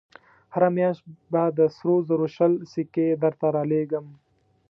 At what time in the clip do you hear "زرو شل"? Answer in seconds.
2.07-2.53